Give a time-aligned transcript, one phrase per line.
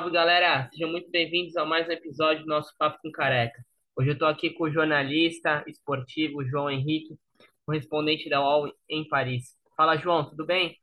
[0.00, 0.66] Salve, galera!
[0.72, 3.62] Sejam muito bem-vindos a mais um episódio do nosso Papo com Careca.
[3.94, 7.18] Hoje eu estou aqui com o jornalista esportivo João Henrique,
[7.66, 9.58] correspondente da UOL em Paris.
[9.76, 10.74] Fala, João, tudo bem?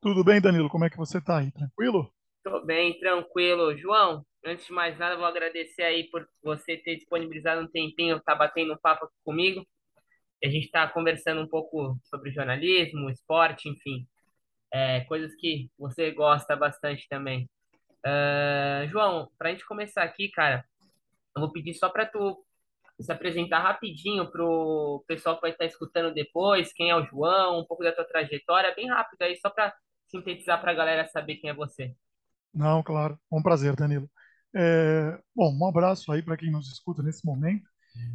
[0.00, 0.70] Tudo bem, Danilo?
[0.70, 1.52] Como é que você tá aí?
[1.52, 2.10] Tranquilo?
[2.42, 3.76] Tô bem, tranquilo.
[3.76, 8.34] João, antes de mais nada, vou agradecer aí por você ter disponibilizado um tempinho, tá
[8.34, 9.66] batendo um papo comigo.
[10.42, 14.06] A gente está conversando um pouco sobre jornalismo, esporte, enfim,
[14.72, 17.46] é, coisas que você gosta bastante também.
[18.04, 20.64] Ah, João, para a gente começar aqui, cara,
[21.36, 22.44] eu vou pedir só para tu
[23.00, 27.64] se apresentar rapidinho pro pessoal que vai estar escutando depois, quem é o João, um
[27.64, 29.74] pouco da tua trajetória, bem rápido aí, só para
[30.08, 31.94] sintetizar para a galera saber quem é você.
[32.54, 33.18] Não, claro.
[33.32, 34.08] É um prazer, Danilo.
[34.54, 37.66] É, bom, um abraço aí para quem nos escuta nesse momento.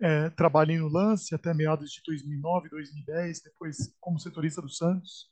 [0.00, 5.28] é, trabalhei no Lance até meados de 2009, 2010, depois como setorista do Santos.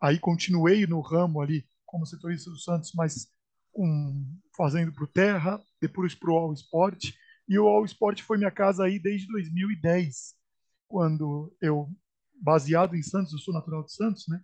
[0.00, 3.28] Aí continuei no ramo ali como setorista do Santos, mas
[3.74, 7.12] um, fazendo para o Terra, depois para o All Sport.
[7.48, 10.34] E o All Sport foi minha casa aí desde 2010,
[10.88, 11.88] quando eu,
[12.40, 14.40] baseado em Santos, eu sou natural de Santos, né?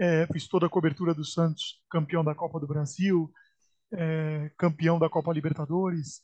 [0.00, 3.30] É, fiz toda a cobertura do Santos, campeão da Copa do Brasil,
[3.92, 6.20] é, campeão da Copa Libertadores.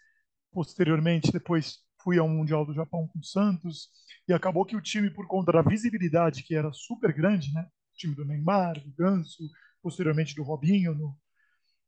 [0.52, 3.88] Posteriormente, depois fui ao Mundial do Japão com o Santos.
[4.26, 7.62] E acabou que o time, por conta da visibilidade que era super grande, né?
[7.62, 9.48] O time do Neymar, do Ganso,
[9.82, 11.16] posteriormente do Robinho, no,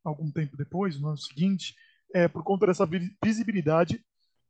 [0.05, 1.75] algum tempo depois, no ano seguinte,
[2.15, 2.89] é, por conta dessa
[3.23, 4.05] visibilidade,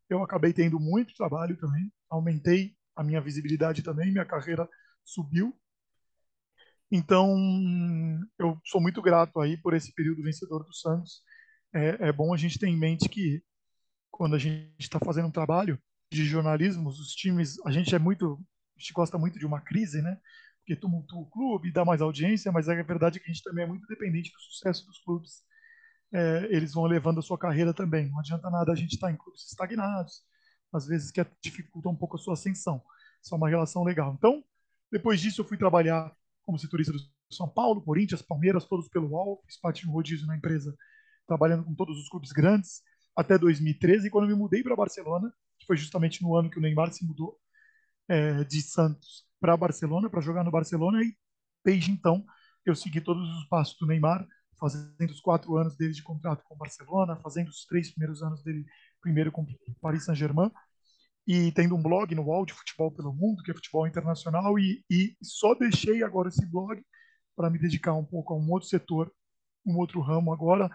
[0.08, 4.68] eu acabei tendo muito trabalho também, aumentei a minha visibilidade também, minha carreira
[5.04, 5.56] subiu.
[6.90, 7.34] Então,
[8.38, 11.22] eu sou muito grato aí por esse período vencedor do Santos.
[11.74, 13.42] É, é bom a gente ter em mente que
[14.10, 15.80] quando a gente está fazendo um trabalho
[16.12, 18.38] de jornalismo, os times, a gente é muito,
[18.76, 20.18] a gente gosta muito de uma crise, né?
[20.58, 23.66] Porque tumultua o clube, dá mais audiência, mas é verdade que a gente também é
[23.66, 25.42] muito dependente do sucesso dos clubes.
[26.12, 28.10] É, eles vão levando a sua carreira também.
[28.10, 30.22] Não adianta nada a gente estar tá em clubes estagnados,
[30.72, 32.82] às vezes que dificulta um pouco a sua ascensão.
[33.22, 34.14] Isso é uma relação legal.
[34.16, 34.42] Então,
[34.90, 37.00] depois disso, eu fui trabalhar como setorista do
[37.30, 40.76] São Paulo, Corinthians, Palmeiras, todos pelo UOL, fiz parte de um rodízio na empresa,
[41.26, 42.82] trabalhando com todos os clubes grandes,
[43.14, 46.62] até 2013, quando eu me mudei para Barcelona, que foi justamente no ano que o
[46.62, 47.38] Neymar se mudou
[48.08, 51.16] é, de Santos para Barcelona, para jogar no Barcelona, e
[51.64, 52.24] desde então
[52.64, 54.26] eu segui todos os passos do Neymar,
[54.62, 58.44] fazendo os quatro anos dele de contrato com o Barcelona, fazendo os três primeiros anos
[58.44, 58.64] dele
[59.00, 59.44] primeiro com
[59.80, 60.52] Paris Saint-Germain,
[61.26, 64.84] e tendo um blog no UOL de futebol pelo mundo, que é futebol internacional, e,
[64.88, 66.80] e só deixei agora esse blog
[67.34, 69.12] para me dedicar um pouco a um outro setor,
[69.66, 70.70] um outro ramo agora,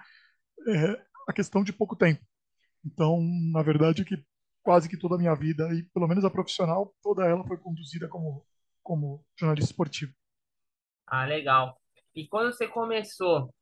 [0.67, 2.21] é, a questão de pouco tempo.
[2.85, 3.21] Então,
[3.53, 4.21] na verdade, que
[4.63, 8.09] quase que toda a minha vida, e pelo menos a profissional, toda ela foi conduzida
[8.09, 8.45] como,
[8.83, 10.13] como jornalista esportivo.
[11.05, 11.79] Ah, legal.
[12.13, 13.53] E quando você começou,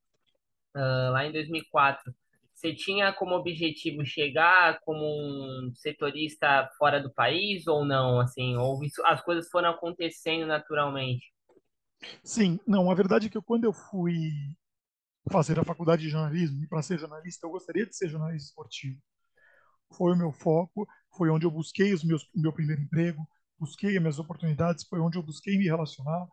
[0.76, 2.14] uh, lá em 2004,
[2.54, 8.20] você tinha como objetivo chegar como um setorista fora do país ou não?
[8.20, 11.26] Assim, ou isso, as coisas foram acontecendo naturalmente?
[12.24, 12.90] Sim, não.
[12.90, 14.32] A verdade é que eu, quando eu fui
[15.32, 19.00] fazer a faculdade de jornalismo e para ser jornalista, eu gostaria de ser jornalista esportivo.
[19.94, 23.28] Foi o meu foco, foi onde eu busquei os meus, o meu primeiro emprego,
[23.60, 26.28] busquei as minhas oportunidades, foi onde eu busquei me relacionar.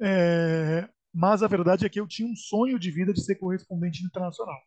[0.00, 4.04] É, mas a verdade é que eu tinha um sonho de vida de ser correspondente
[4.04, 4.60] internacional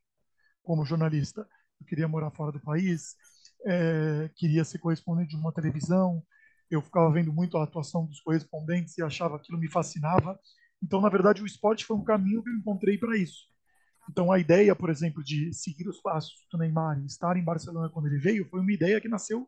[0.64, 1.48] como jornalista.
[1.80, 3.16] Eu queria morar fora do país,
[3.68, 6.24] é, queria ser correspondente de uma televisão.
[6.70, 10.40] Eu ficava vendo muito a atuação dos correspondentes e achava aquilo me fascinava.
[10.82, 13.46] Então, na verdade, o esporte foi um caminho que eu encontrei para isso.
[14.10, 17.90] Então, a ideia, por exemplo, de seguir os passos do Neymar e estar em Barcelona
[17.90, 19.48] quando ele veio, foi uma ideia que nasceu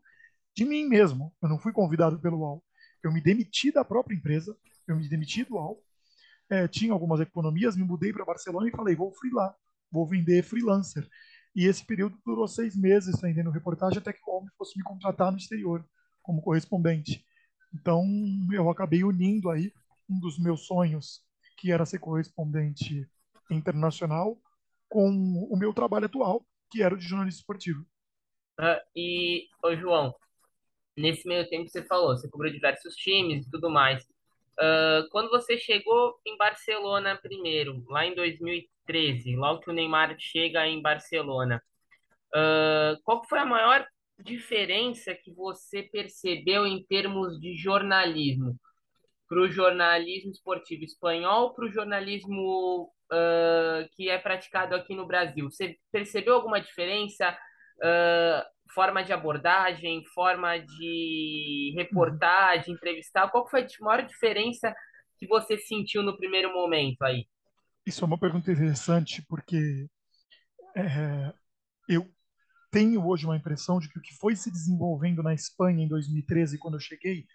[0.55, 1.33] de mim mesmo.
[1.41, 2.63] Eu não fui convidado pelo UOL.
[3.03, 4.55] Eu me demiti da própria empresa,
[4.87, 5.83] eu me demiti do UOL,
[6.51, 9.55] é, tinha algumas economias, me mudei para Barcelona e falei, vou free lá
[9.91, 11.07] vou vender freelancer.
[11.53, 15.31] E esse período durou seis meses vendendo reportagem até que o homem fosse me contratar
[15.31, 15.85] no exterior
[16.21, 17.25] como correspondente.
[17.73, 18.05] Então
[18.53, 19.73] eu acabei unindo aí
[20.09, 21.21] um dos meus sonhos,
[21.57, 23.07] que era ser correspondente
[23.49, 24.39] internacional,
[24.89, 25.09] com
[25.49, 27.85] o meu trabalho atual, que era o de jornalista esportivo.
[28.57, 30.13] Ah, e, ô João,
[30.97, 34.05] nesse meio tempo que você falou, você cobriu diversos times e tudo mais.
[34.59, 40.67] Uh, quando você chegou em Barcelona primeiro, lá em 2013, logo que o Neymar chega
[40.67, 41.61] em Barcelona,
[42.35, 43.87] uh, qual foi a maior
[44.19, 48.55] diferença que você percebeu em termos de jornalismo?
[49.31, 55.49] para o jornalismo esportivo espanhol, para o jornalismo uh, que é praticado aqui no Brasil?
[55.49, 57.33] Você percebeu alguma diferença?
[58.73, 63.29] Forma de abordagem, forma de reportagem, entrevistar?
[63.29, 64.73] Qual foi a maior diferença
[65.17, 67.25] que você sentiu no primeiro momento aí?
[67.85, 69.87] Isso é uma pergunta interessante, porque
[70.75, 71.33] é,
[71.87, 72.09] eu
[72.71, 76.57] tenho hoje uma impressão de que o que foi se desenvolvendo na Espanha em 2013,
[76.57, 77.25] quando eu cheguei,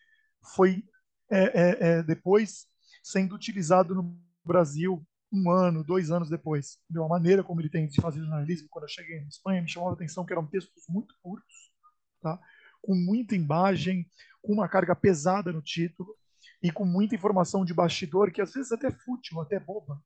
[0.54, 0.82] foi
[1.30, 2.66] é, é, é, depois
[3.02, 6.78] sendo utilizado no Brasil um ano, dois anos depois.
[6.88, 9.68] De uma maneira como ele tem de fazer jornalismo, quando eu cheguei na Espanha, me
[9.68, 11.72] chamou a atenção que eram textos muito curtos,
[12.20, 12.40] tá?
[12.82, 14.08] com muita imagem,
[14.40, 16.14] com uma carga pesada no título
[16.62, 20.00] e com muita informação de bastidor, que às vezes até fútil, até boba,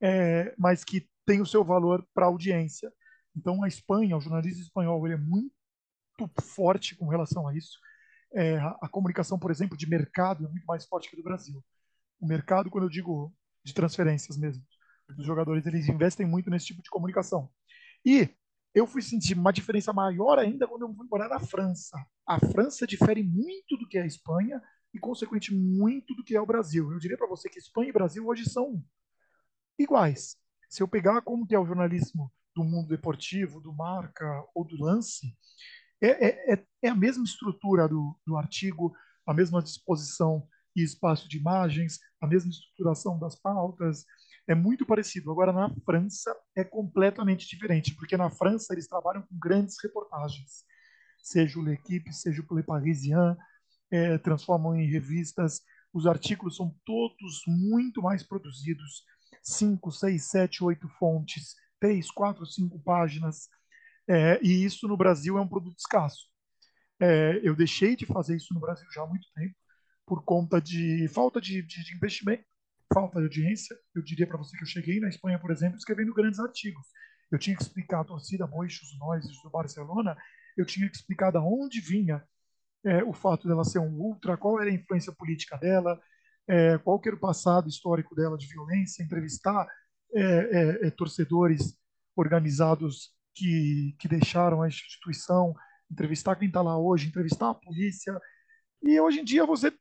[0.00, 2.92] é, mas que tem o seu valor para a audiência.
[3.36, 5.52] Então, a Espanha, o jornalismo espanhol, ele é muito
[6.40, 7.78] forte com relação a isso.
[8.34, 11.62] É, a, a, comunicação, por exemplo, de mercado é muito mais forte que do Brasil.
[12.18, 13.32] O mercado, quando eu digo
[13.64, 14.64] de transferências mesmo,
[15.18, 17.50] os jogadores eles investem muito nesse tipo de comunicação.
[18.04, 18.28] E
[18.74, 21.96] eu fui sentir uma diferença maior ainda quando eu fui morar na França.
[22.26, 24.62] A França difere muito do que é a Espanha
[24.94, 26.90] e, consequentemente, muito do que é o Brasil.
[26.90, 28.82] Eu diria para você que Espanha e Brasil hoje são
[29.78, 30.36] iguais.
[30.68, 34.82] Se eu pegar como que é o jornalismo do mundo deportivo, do marca ou do
[34.82, 35.36] lance,
[36.00, 38.94] é, é, é a mesma estrutura do, do artigo,
[39.26, 44.04] a mesma disposição e espaço de imagens, a mesma estruturação das pautas,
[44.46, 45.30] é muito parecido.
[45.30, 50.64] Agora, na França, é completamente diferente, porque na França eles trabalham com grandes reportagens,
[51.22, 53.36] seja o L'Equipe, seja o Le Parisien,
[53.90, 55.60] é, transformam em revistas.
[55.92, 59.04] Os artigos são todos muito mais produzidos,
[59.42, 63.48] cinco, seis, sete, oito fontes, três, quatro, cinco páginas.
[64.08, 66.26] É, e isso no Brasil é um produto escasso.
[66.98, 69.54] É, eu deixei de fazer isso no Brasil já há muito tempo,
[70.06, 72.44] por conta de falta de, de, de investimento,
[72.92, 73.76] falta de audiência.
[73.94, 76.86] Eu diria para você que eu cheguei na Espanha, por exemplo, escrevendo grandes artigos.
[77.30, 80.16] Eu tinha que explicar a torcida Moixos Nós do Barcelona,
[80.56, 82.22] eu tinha que explicar de onde vinha
[82.84, 86.00] é, o fato dela ser um ultra, qual era a influência política dela,
[86.48, 89.66] é, qual era o passado histórico dela de violência, entrevistar
[90.14, 91.74] é, é, é, torcedores
[92.14, 95.54] organizados que, que deixaram a instituição,
[95.90, 98.18] entrevistar quem está lá hoje, entrevistar a polícia.
[98.82, 99.72] E hoje em dia você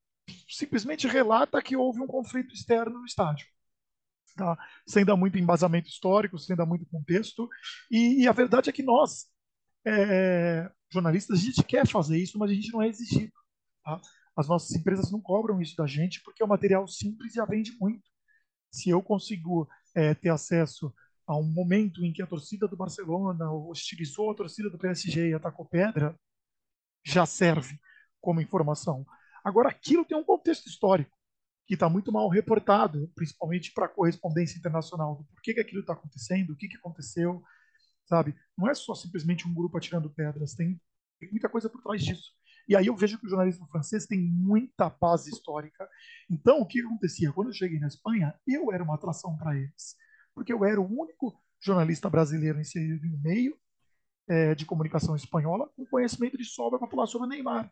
[0.50, 3.48] simplesmente relata que houve um conflito externo no estádio.
[4.36, 4.58] Tá?
[4.88, 7.50] Sem dar muito embasamento histórico, sem dar muito contexto.
[7.90, 9.28] E, e a verdade é que nós,
[9.86, 13.34] é, jornalistas, a gente quer fazer isso, mas a gente não é exigido.
[13.84, 14.00] Tá?
[14.36, 17.46] As nossas empresas não cobram isso da gente porque é um material simples e já
[17.46, 18.10] vende muito.
[18.72, 20.94] Se eu consigo é, ter acesso
[21.28, 25.34] a um momento em que a torcida do Barcelona hostilizou a torcida do PSG e
[25.34, 26.18] atacou pedra,
[27.04, 27.78] já serve
[28.20, 29.06] como informação.
[29.44, 31.18] Agora, aquilo tem um contexto histórico
[31.66, 35.94] que está muito mal reportado, principalmente para a correspondência internacional, do porquê que aquilo está
[35.94, 37.42] acontecendo, o que, que aconteceu,
[38.06, 38.36] sabe?
[38.58, 40.80] Não é só simplesmente um grupo atirando pedras, tem,
[41.20, 42.32] tem muita coisa por trás disso.
[42.68, 45.88] E aí eu vejo que o jornalismo francês tem muita base histórica.
[46.30, 47.32] Então, o que acontecia?
[47.32, 49.96] Quando eu cheguei na Espanha, eu era uma atração para eles,
[50.34, 53.58] porque eu era o único jornalista brasileiro inserido em meio
[54.27, 57.72] é, de comunicação espanhola com conhecimento de sobra para falar sobre Neymar.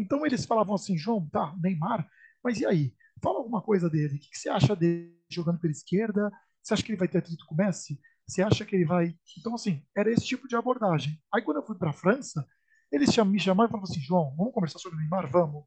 [0.00, 2.08] Então eles falavam assim, João, tá, Neymar,
[2.42, 2.94] mas e aí?
[3.22, 4.16] Fala alguma coisa dele.
[4.16, 6.30] O que, que você acha dele jogando pela esquerda?
[6.62, 8.00] Você acha que ele vai ter atrito com o Messi?
[8.26, 9.14] Você acha que ele vai.
[9.38, 11.20] Então, assim, era esse tipo de abordagem.
[11.34, 12.46] Aí, quando eu fui para a França,
[12.90, 15.30] eles me chamaram e falaram assim: João, vamos conversar sobre o Neymar?
[15.30, 15.64] Vamos.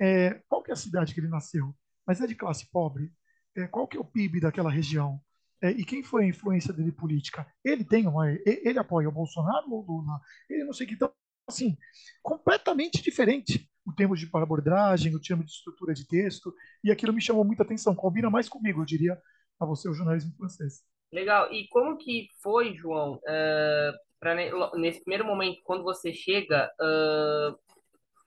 [0.00, 1.74] É, qual que é a cidade que ele nasceu?
[2.06, 3.12] Mas é de classe pobre?
[3.56, 5.20] É, qual que é o PIB daquela região?
[5.60, 7.46] É, e quem foi a influência dele política?
[7.64, 10.20] Ele tem uma, ele apoia o Bolsonaro ou Lula?
[10.48, 10.94] Ele não sei que.
[10.94, 11.12] Então,
[11.48, 11.76] assim,
[12.22, 17.22] completamente diferente o termo de abordagem, o termo de estrutura de texto, e aquilo me
[17.22, 17.94] chamou muita atenção.
[17.94, 19.18] Combina mais comigo, eu diria,
[19.58, 20.84] a você, o jornalismo francês.
[21.10, 21.50] Legal.
[21.50, 24.34] E como que foi, João, uh, pra,
[24.76, 27.58] nesse primeiro momento, quando você chega, uh,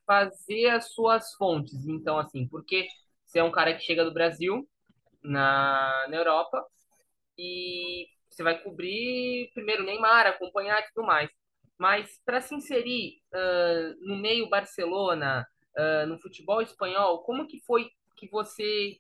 [0.06, 1.88] fazer as suas fontes?
[1.88, 2.88] Então, assim, porque
[3.24, 4.68] você é um cara que chega do Brasil,
[5.24, 6.66] na, na Europa,
[7.38, 11.30] e você vai cobrir primeiro Neymar, acompanhar e tudo mais.
[11.82, 17.90] Mas para se inserir uh, no meio Barcelona, uh, no futebol espanhol, como que foi
[18.16, 18.98] que você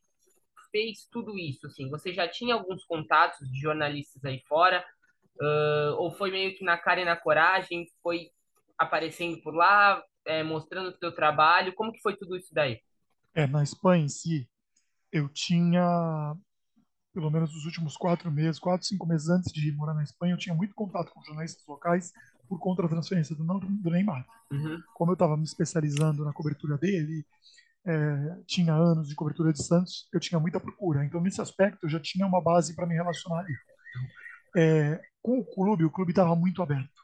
[0.71, 1.67] fez tudo isso?
[1.67, 4.83] Assim, você já tinha alguns contatos de jornalistas aí fora?
[5.39, 7.85] Uh, ou foi meio que na cara e na coragem?
[8.01, 8.31] Foi
[8.75, 11.75] aparecendo por lá, é, mostrando o seu trabalho?
[11.75, 12.81] Como que foi tudo isso daí?
[13.35, 14.49] É, na Espanha em si,
[15.11, 16.35] eu tinha,
[17.13, 20.39] pelo menos nos últimos quatro meses, quatro, cinco meses antes de morar na Espanha, eu
[20.39, 22.11] tinha muito contato com jornalistas locais
[22.51, 24.25] por conta da transferência do, do Neymar.
[24.51, 24.77] Uhum.
[24.93, 27.25] Como eu estava me especializando na cobertura dele,
[27.87, 31.05] é, tinha anos de cobertura de Santos, eu tinha muita procura.
[31.05, 33.55] Então, nesse aspecto, eu já tinha uma base para me relacionar ali.
[34.57, 37.01] É, com o clube, o clube estava muito aberto.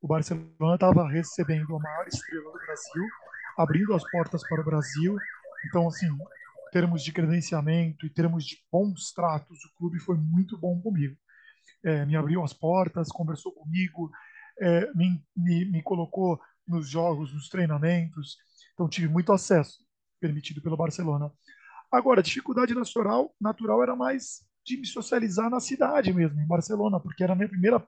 [0.00, 3.08] O Barcelona estava recebendo a maior estrela do Brasil,
[3.58, 5.16] abrindo as portas para o Brasil.
[5.66, 10.56] Então, assim, em termos de credenciamento e termos de bons tratos, o clube foi muito
[10.56, 11.16] bom comigo.
[11.82, 14.12] É, me abriu as portas, conversou comigo,
[14.60, 18.36] é, me, me, me colocou nos jogos, nos treinamentos.
[18.74, 19.84] Então, tive muito acesso
[20.20, 21.30] permitido pelo Barcelona.
[21.90, 26.98] Agora, a dificuldade natural, natural era mais de me socializar na cidade mesmo, em Barcelona,
[26.98, 27.86] porque era a minha primeira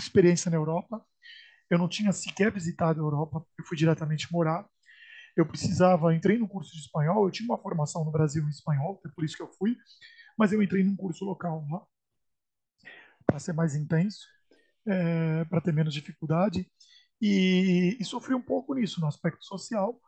[0.00, 1.04] experiência na Europa.
[1.68, 4.66] Eu não tinha sequer visitado a Europa, eu fui diretamente morar.
[5.36, 9.00] Eu precisava, entrei no curso de espanhol, eu tinha uma formação no Brasil em espanhol,
[9.04, 9.76] é por isso que eu fui,
[10.38, 11.82] mas eu entrei num curso local lá,
[13.26, 14.26] para ser mais intenso,
[14.86, 16.70] é, para ter menos dificuldade,
[17.20, 20.00] e, e sofri um pouco nisso, no aspecto social,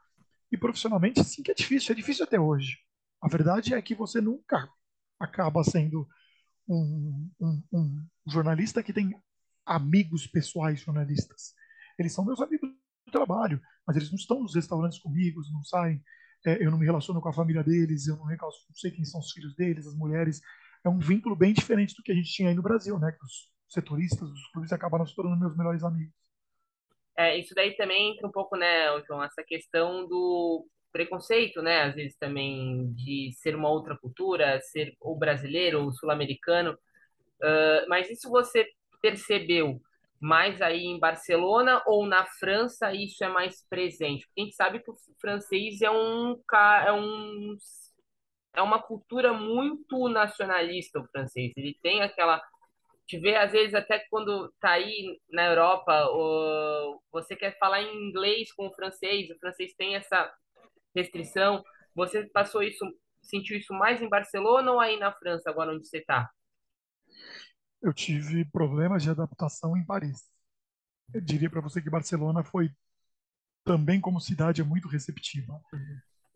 [0.51, 2.79] e profissionalmente, sim que é difícil, é difícil até hoje.
[3.21, 4.69] A verdade é que você nunca
[5.19, 6.07] acaba sendo
[6.69, 9.15] um, um, um jornalista que tem
[9.65, 11.55] amigos pessoais jornalistas.
[11.99, 16.03] Eles são meus amigos do trabalho, mas eles não estão nos restaurantes comigo, não saem.
[16.45, 19.21] É, eu não me relaciono com a família deles, eu não, não sei quem são
[19.21, 20.41] os filhos deles, as mulheres.
[20.85, 23.11] É um vínculo bem diferente do que a gente tinha aí no Brasil, né?
[23.11, 26.15] Que os setoristas, os clubes acabaram se tornando meus melhores amigos.
[27.17, 31.95] É, isso daí também entra um pouco, né, João, essa questão do preconceito, né, às
[31.95, 36.73] vezes também de ser uma outra cultura, ser ou brasileiro ou sul-americano.
[37.43, 38.67] Uh, mas isso você
[39.01, 39.81] percebeu
[40.21, 44.27] mais aí em Barcelona ou na França isso é mais presente?
[44.27, 46.41] Porque a gente sabe que o francês é um
[46.85, 47.57] é um
[48.55, 51.53] é uma cultura muito nacionalista o francês.
[51.57, 52.43] Ele tem aquela
[53.07, 58.09] te vê às vezes até quando tá aí na Europa, ou você quer falar em
[58.09, 60.33] inglês com o francês, o francês tem essa
[60.95, 61.63] restrição.
[61.95, 62.85] Você passou isso,
[63.23, 66.29] sentiu isso mais em Barcelona ou aí na França, agora onde você está?
[67.81, 70.29] Eu tive problemas de adaptação em Paris.
[71.15, 72.71] Eu diria para você que Barcelona foi
[73.65, 75.61] também como cidade é muito receptiva,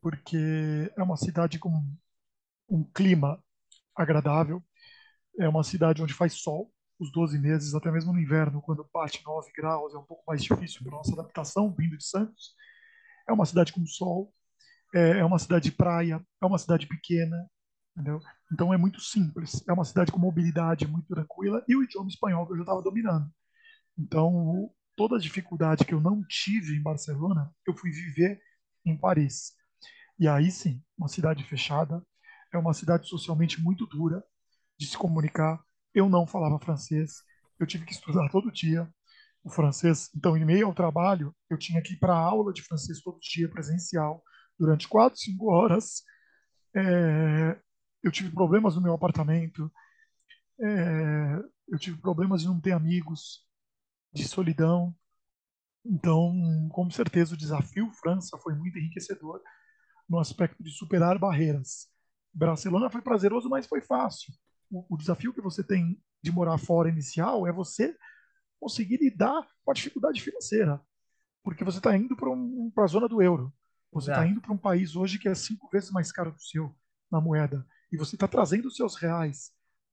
[0.00, 1.70] porque é uma cidade com
[2.68, 3.42] um clima
[3.94, 4.62] agradável,
[5.38, 9.24] é uma cidade onde faz sol os 12 meses, até mesmo no inverno, quando bate
[9.24, 12.54] 9 graus, é um pouco mais difícil para nossa adaptação, vindo de Santos.
[13.26, 14.34] É uma cidade com sol,
[14.94, 17.48] é, é uma cidade de praia, é uma cidade pequena,
[17.96, 18.20] entendeu?
[18.52, 22.46] Então é muito simples, é uma cidade com mobilidade muito tranquila e o idioma espanhol
[22.46, 23.30] que eu já estava dominando.
[23.98, 28.40] Então, toda a dificuldade que eu não tive em Barcelona, eu fui viver
[28.84, 29.54] em Paris.
[30.18, 32.04] E aí sim, uma cidade fechada,
[32.52, 34.22] é uma cidade socialmente muito dura
[34.80, 35.62] de se comunicar.
[35.94, 37.22] Eu não falava francês,
[37.58, 38.90] eu tive que estudar todo dia
[39.44, 40.10] o francês.
[40.16, 43.48] Então, em meio ao trabalho, eu tinha que ir para aula de francês todo dia,
[43.50, 44.22] presencial
[44.58, 46.02] durante quatro, cinco horas.
[46.74, 47.60] É,
[48.02, 49.70] eu tive problemas no meu apartamento.
[50.60, 53.46] É, eu tive problemas de não ter amigos,
[54.12, 54.94] de solidão.
[55.84, 59.42] Então, com certeza, o desafio França foi muito enriquecedor
[60.08, 61.88] no aspecto de superar barreiras.
[62.32, 64.32] Barcelona foi prazeroso, mas foi fácil.
[64.70, 67.96] O, o desafio que você tem de morar fora inicial é você
[68.58, 70.80] conseguir lidar com a dificuldade financeira,
[71.42, 73.52] porque você está indo para um, a zona do euro.
[73.92, 76.46] Você está indo para um país hoje que é cinco vezes mais caro que o
[76.46, 76.74] seu
[77.10, 77.66] na moeda.
[77.90, 79.50] E você está trazendo os seus reais.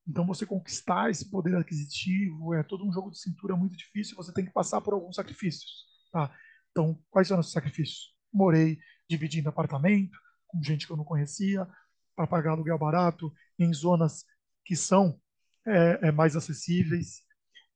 [0.07, 4.15] Então, você conquistar esse poder aquisitivo é todo um jogo de cintura muito difícil.
[4.15, 5.85] Você tem que passar por alguns sacrifícios.
[6.11, 6.31] Tá?
[6.71, 8.15] Então, quais são esses sacrifícios?
[8.31, 8.77] Morei
[9.09, 11.67] dividindo apartamento com gente que eu não conhecia,
[12.15, 14.23] para pagar aluguel barato, em zonas
[14.67, 15.19] que são
[15.65, 17.21] é, é, mais acessíveis.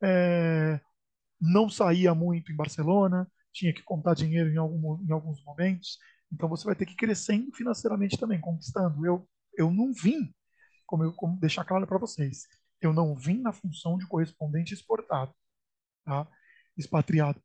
[0.03, 0.79] É,
[1.39, 5.97] não saía muito em Barcelona, tinha que contar dinheiro em, algum, em alguns momentos.
[6.31, 9.05] Então você vai ter que ir crescendo financeiramente também, conquistando.
[9.05, 10.33] Eu, eu não vim,
[10.85, 12.45] como eu como deixar claro para vocês,
[12.81, 15.33] eu não vim na função de correspondente exportado,
[16.03, 16.27] tá?
[16.77, 17.41] expatriado,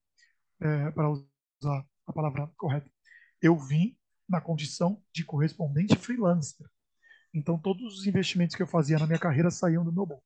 [0.61, 2.91] é, para usar a palavra correta.
[3.41, 3.97] Eu vim
[4.29, 6.67] na condição de correspondente freelancer.
[7.37, 10.25] Então todos os investimentos que eu fazia na minha carreira saíam do meu bolso.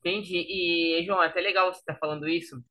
[0.00, 0.36] Entendi.
[0.36, 2.62] E, João, é até legal você estar tá falando isso,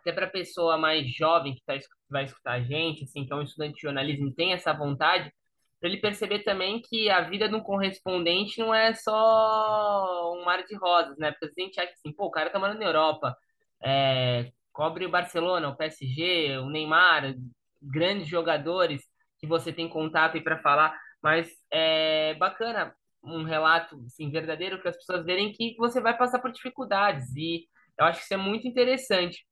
[0.00, 1.74] até para a pessoa mais jovem que tá,
[2.08, 5.32] vai escutar a gente, assim, que é um estudante de jornalismo, tem essa vontade,
[5.78, 10.64] para ele perceber também que a vida de um correspondente não é só um mar
[10.64, 11.32] de rosas, né?
[11.32, 13.36] Porque a gente acha assim, pô, o cara tá morando na Europa,
[13.82, 17.34] é, cobre o Barcelona, o PSG, o Neymar,
[17.82, 19.02] grandes jogadores
[19.38, 24.88] que você tem contato aí para falar, mas é bacana um relato assim, verdadeiro que
[24.88, 28.38] as pessoas verem que você vai passar por dificuldades e eu acho que isso é
[28.38, 29.46] muito interessante.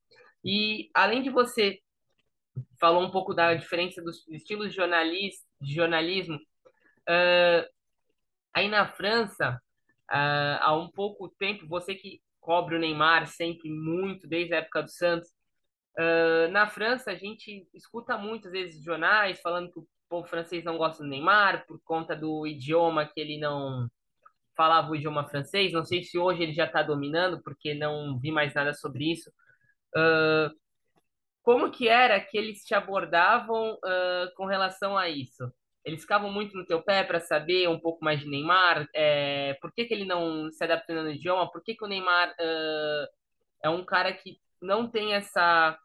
[0.44, 1.78] E além de você
[2.78, 6.36] falou um pouco da diferença dos estilos de jornalis, de jornalismo.
[6.36, 7.68] Uh,
[8.54, 9.60] aí na França,
[10.10, 14.82] uh, há um pouco tempo, você que cobre o Neymar sempre muito, desde a época
[14.82, 15.28] do Santos,
[15.98, 20.76] uh, na França a gente escuta muitas vezes jornais falando que o povo francês não
[20.76, 23.88] gosta do Neymar por conta do idioma que ele não
[24.56, 25.72] falava o idioma francês.
[25.72, 29.30] Não sei se hoje ele já está dominando, porque não vi mais nada sobre isso.
[29.96, 30.54] Uh,
[31.42, 35.50] como que era que eles te abordavam uh, com relação a isso?
[35.84, 38.86] Eles ficavam muito no teu pé para saber um pouco mais de Neymar?
[38.94, 41.50] É, por que, que ele não se adapta no idioma?
[41.50, 43.06] Por que, que o Neymar uh,
[43.62, 45.78] é um cara que não tem essa.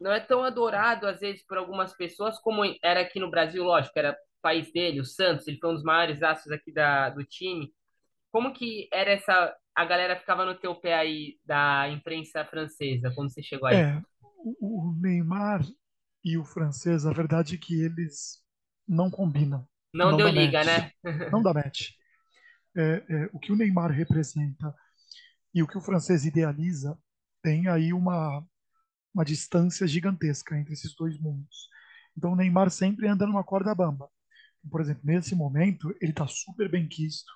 [0.00, 3.98] Não é tão adorado, às vezes, por algumas pessoas, como era aqui no Brasil, lógico,
[3.98, 7.24] era o país dele, o Santos, ele foi um dos maiores astros aqui da, do
[7.24, 7.72] time.
[8.30, 9.54] Como que era essa.
[9.74, 13.76] A galera ficava no teu pé aí da imprensa francesa quando você chegou aí?
[13.76, 14.02] É,
[14.60, 15.62] o Neymar
[16.24, 18.42] e o francês, a verdade é que eles
[18.86, 19.66] não combinam.
[19.92, 20.92] Não, não deu liga, match.
[21.02, 21.30] né?
[21.30, 21.90] não dá match.
[22.76, 24.74] É, é, o que o Neymar representa
[25.54, 26.98] e o que o francês idealiza
[27.42, 28.44] tem aí uma,
[29.18, 31.68] uma distância gigantesca entre esses dois mundos.
[32.16, 34.08] Então o Neymar sempre anda numa corda bamba.
[34.70, 37.32] Por exemplo, nesse momento, ele está super bem quisto,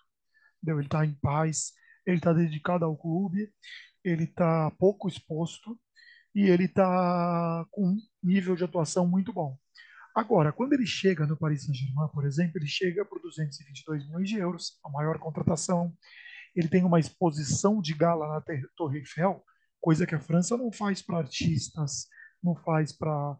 [0.62, 0.78] entendeu?
[0.78, 1.72] ele está em paz,
[2.06, 3.52] ele está dedicado ao clube,
[4.04, 5.78] ele está pouco exposto,
[6.34, 9.58] e ele está com um nível de atuação muito bom.
[10.14, 14.36] Agora, quando ele chega no Paris Saint-Germain, por exemplo, ele chega por 222 milhões de
[14.36, 15.92] euros, a maior contratação.
[16.54, 18.42] Ele tem uma exposição de gala na
[18.76, 19.42] Torre Eiffel,
[19.82, 22.06] coisa que a França não faz para artistas,
[22.42, 23.36] não faz para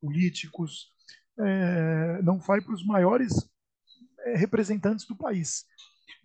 [0.00, 0.92] políticos,
[1.38, 3.32] é, não faz para os maiores
[4.20, 5.66] é, representantes do país.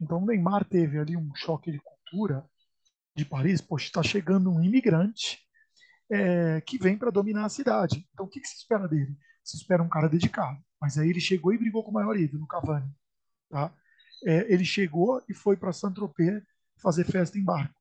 [0.02, 2.50] Então, o Neymar teve ali um choque de cultura
[3.16, 5.40] de Paris, poxa, está chegando um imigrante
[6.10, 8.08] é, que vem para dominar a cidade.
[8.14, 9.16] Então, o que, que, se espera dele?
[9.44, 10.60] Se espera um cara dedicado.
[10.82, 12.90] Mas aí ele chegou e brigou com o maior ídolo, Cavani.
[13.50, 13.74] Tá?
[14.26, 16.42] É, ele chegou e foi para Saint-Tropez
[16.82, 17.74] fazer festa em barco.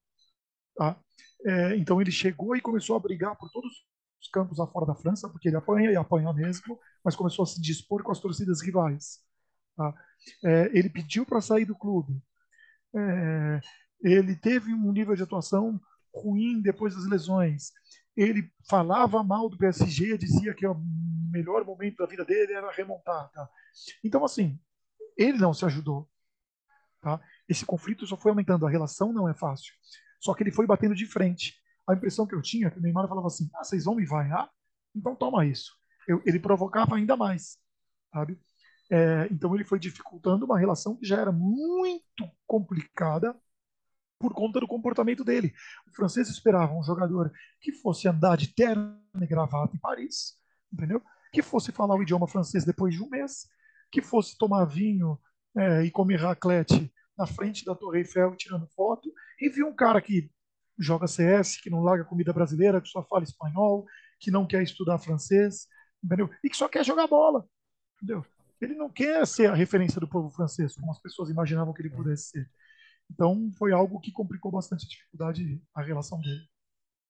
[0.77, 0.97] Tá?
[1.45, 3.85] É, então, ele chegou e começou a brigar por todos
[4.21, 7.61] os campos fora da França, porque ele apanha e apanha mesmo, mas começou a se
[7.61, 9.21] dispor com as torcidas rivais.
[9.77, 9.95] Tá?
[10.45, 12.23] É, ele pediu para sair do clube.
[12.95, 13.61] É,
[14.01, 15.81] ele teve um nível de atuação
[16.15, 17.73] ruim depois das lesões.
[18.17, 20.81] Ele falava mal do PSG, dizia que o
[21.31, 23.29] melhor momento da vida dele era remontar.
[23.31, 23.49] Tá?
[24.03, 24.59] Então, assim,
[25.17, 26.09] ele não se ajudou.
[27.01, 27.21] Tá?
[27.49, 28.67] Esse conflito só foi aumentando.
[28.67, 29.75] A relação não é fácil.
[30.25, 31.55] Só que ele foi batendo de frente.
[31.87, 34.07] A impressão que eu tinha é que o Neymar falava assim: ah, vocês vão me
[34.07, 34.51] vaiar?
[34.95, 35.77] Então toma isso.
[36.09, 37.59] Eu, ele provocava ainda mais.
[38.11, 38.41] Sabe?
[38.91, 43.37] É, então ele foi dificultando uma relação que já era muito complicada
[44.19, 45.53] por conta do comportamento dele.
[45.87, 50.39] O francês esperava um jogador que fosse andar de terno e gravata em Paris,
[50.73, 51.03] entendeu?
[51.33, 53.47] Que fosse falar o idioma francês depois de um mês,
[53.91, 55.19] que fosse tomar vinho
[55.55, 60.01] é, e comer raclette na frente da Torre Eiffel tirando foto, e viu um cara
[60.01, 60.31] que
[60.79, 63.87] joga CS, que não larga comida brasileira, que só fala espanhol,
[64.18, 65.68] que não quer estudar francês,
[66.03, 66.29] entendeu?
[66.42, 67.47] E que só quer jogar bola,
[67.97, 68.25] entendeu?
[68.61, 71.90] Ele não quer ser a referência do povo francês, como as pessoas imaginavam que ele
[71.90, 72.51] pudesse ser.
[73.11, 76.49] Então foi algo que complicou bastante a dificuldade a relação dele.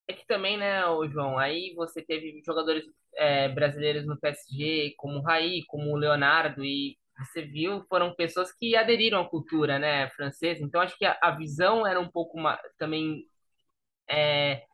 [0.09, 2.85] É que também, né, João, aí você teve jogadores
[3.17, 8.53] é, brasileiros no PSG, como o Raí, como o Leonardo, e você viu, foram pessoas
[8.53, 10.63] que aderiram à cultura, né, francesa.
[10.63, 13.25] Então acho que a, a visão era um pouco uma, também
[14.09, 14.65] é,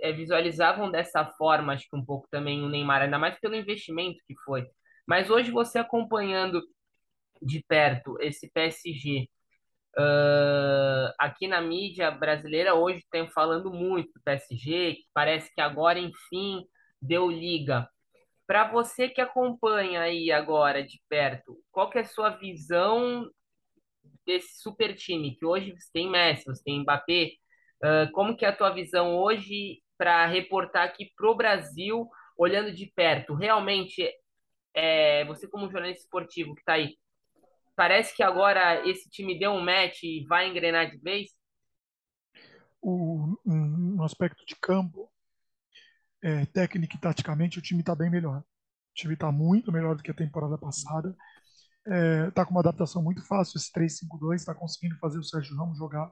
[0.00, 4.18] é, visualizavam dessa forma, acho que um pouco também o Neymar, ainda mais pelo investimento
[4.26, 4.66] que foi.
[5.06, 6.62] Mas hoje você acompanhando
[7.42, 9.28] de perto esse PSG,
[9.96, 15.98] Uh, aqui na mídia brasileira hoje tem falando muito do PSG, que parece que agora,
[16.00, 16.64] enfim,
[17.00, 17.88] deu liga.
[18.46, 23.28] Para você que acompanha aí agora de perto, qual que é a sua visão
[24.26, 25.36] desse super time?
[25.36, 27.32] Que hoje você tem Messi, você tem Mbappé.
[27.82, 32.72] Uh, como que é a tua visão hoje para reportar aqui para o Brasil, olhando
[32.72, 33.34] de perto?
[33.34, 34.10] Realmente,
[34.74, 36.96] é, você como jornalista esportivo que está aí,
[37.76, 41.30] Parece que agora esse time deu um match e vai engrenar de vez?
[42.80, 45.10] O, no aspecto de campo,
[46.24, 48.40] é, técnica e taticamente, o time está bem melhor.
[48.40, 51.14] O time está muito melhor do que a temporada passada.
[51.86, 53.58] Está é, tá com uma adaptação muito fácil.
[53.58, 56.10] Esse 3-5-2 está conseguindo fazer o Sérgio Ramos jogar.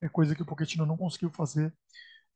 [0.00, 1.74] É coisa que o Pochettino não conseguiu fazer.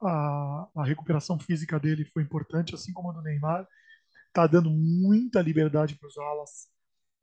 [0.02, 3.66] A, a recuperação física dele foi importante, assim como a do Neymar.
[4.28, 6.72] Está dando muita liberdade para os alas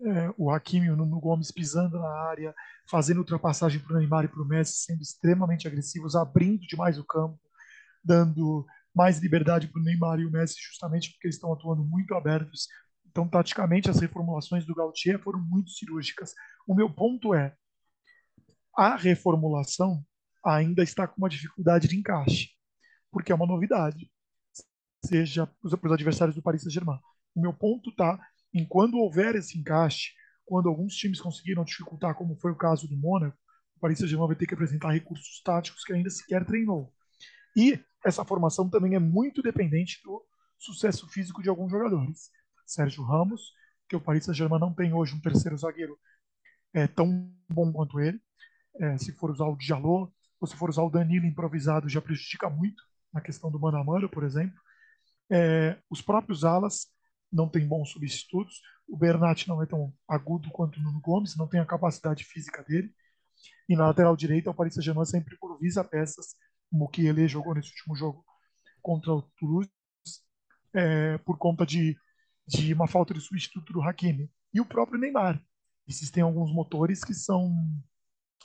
[0.01, 2.55] é, o Hakimi e o Nuno Gomes pisando na área,
[2.89, 7.03] fazendo ultrapassagem para o Neymar e para o Messi, sendo extremamente agressivos, abrindo demais o
[7.03, 7.39] campo,
[8.03, 12.13] dando mais liberdade para o Neymar e o Messi, justamente porque eles estão atuando muito
[12.13, 12.67] abertos.
[13.07, 16.33] Então, taticamente, as reformulações do Gautier foram muito cirúrgicas.
[16.67, 17.55] O meu ponto é,
[18.75, 20.05] a reformulação
[20.45, 22.49] ainda está com uma dificuldade de encaixe,
[23.11, 24.09] porque é uma novidade,
[25.03, 26.99] seja para os adversários do Paris Saint-Germain.
[27.35, 28.19] O meu ponto está
[28.53, 30.11] em quando houver esse encaixe,
[30.45, 33.37] quando alguns times conseguiram dificultar, como foi o caso do Mônaco,
[33.75, 36.93] o Paris Saint-Germain vai ter que apresentar recursos táticos que ainda sequer treinou.
[37.55, 40.23] E essa formação também é muito dependente do
[40.57, 42.29] sucesso físico de alguns jogadores.
[42.65, 43.53] Sérgio Ramos,
[43.87, 45.97] que o Paris Saint-Germain não tem hoje um terceiro zagueiro
[46.73, 48.21] é, tão bom quanto ele.
[48.79, 52.49] É, se for usar o Diallo, ou se for usar o Danilo improvisado, já prejudica
[52.49, 52.81] muito
[53.11, 54.57] na questão do mano por exemplo.
[55.31, 56.87] É, os próprios alas
[57.31, 58.61] não têm bons substitutos.
[58.87, 62.63] O Bernat não é tão agudo quanto o Nuno Gomes, não tem a capacidade física
[62.63, 62.93] dele.
[63.67, 66.35] E na lateral direita, o Paris Saint-Germain sempre improvisa peças
[66.69, 68.23] como que ele jogou nesse último jogo
[68.81, 69.69] contra o Toulouse,
[70.73, 71.97] é, por conta de,
[72.47, 74.31] de uma falta de substituto do Hakimi.
[74.53, 75.41] E o próprio Neymar.
[75.87, 77.51] Existem alguns motores que são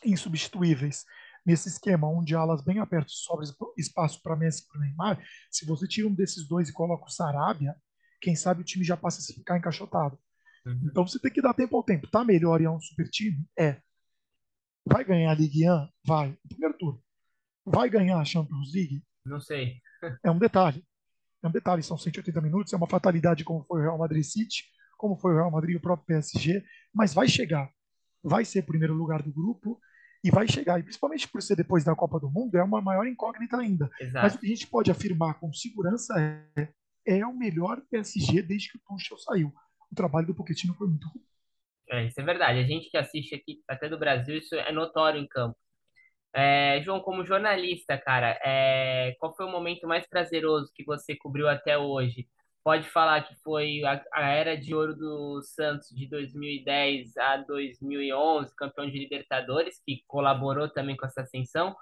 [0.05, 1.05] insubstituíveis.
[1.47, 3.45] Nesse esquema, onde alas bem abertas sobra
[3.77, 7.11] espaço para Messi e para Neymar, se você tira um desses dois e coloca o
[7.11, 7.77] Sarabia,
[8.21, 10.19] quem sabe o time já passa a ficar encaixotado.
[10.65, 10.89] Uhum.
[10.91, 12.07] Então você tem que dar tempo ao tempo.
[12.07, 13.47] Tá melhor e é um super time?
[13.59, 13.79] É.
[14.87, 15.89] Vai ganhar a Ligue 1?
[16.07, 16.39] Vai.
[16.49, 17.04] primeiro turno
[17.65, 19.03] vai ganhar a Champions League?
[19.25, 19.81] Não sei.
[20.23, 20.85] é um detalhe.
[21.43, 24.65] É um detalhe, são 180 minutos, é uma fatalidade como foi o Real Madrid City,
[24.97, 27.71] como foi o Real Madrid e o próprio PSG, mas vai chegar.
[28.23, 29.79] Vai ser primeiro lugar do grupo
[30.23, 30.81] e vai chegar.
[30.81, 33.91] E principalmente por ser depois da Copa do Mundo, é uma maior incógnita ainda.
[34.01, 34.25] Exato.
[34.25, 36.15] Mas o que a gente pode afirmar com segurança
[36.57, 36.69] é
[37.07, 39.53] é o melhor PSG desde que o Tuchel saiu.
[39.91, 41.25] O trabalho do Pochettino foi muito ruim.
[41.91, 42.59] É, isso é verdade.
[42.59, 45.57] A gente que assiste aqui, até do Brasil, isso é notório em campo.
[46.35, 51.49] É, João, como jornalista, cara, é, qual foi o momento mais prazeroso que você cobriu
[51.49, 52.27] até hoje?
[52.65, 58.55] Pode falar que foi a, a era de ouro do Santos de 2010 a 2011,
[58.57, 61.77] campeão de Libertadores, que colaborou também com essa ascensão?